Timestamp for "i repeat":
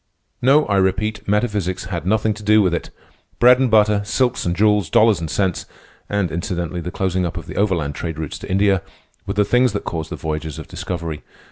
0.65-1.27